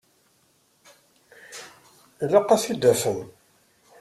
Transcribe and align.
Ilaq 2.23 2.47
ad 2.53 2.59
t-id-tafem. 2.61 3.19